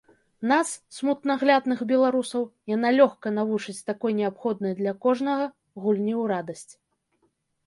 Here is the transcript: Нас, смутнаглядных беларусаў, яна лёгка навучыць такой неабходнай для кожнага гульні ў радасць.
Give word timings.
Нас, 0.51 0.69
смутнаглядных 0.97 1.83
беларусаў, 1.91 2.47
яна 2.75 2.89
лёгка 2.99 3.27
навучыць 3.37 3.77
такой 3.91 4.11
неабходнай 4.21 4.73
для 4.81 4.93
кожнага 5.05 5.45
гульні 5.85 6.13
ў 6.17 6.23
радасць. 6.35 6.67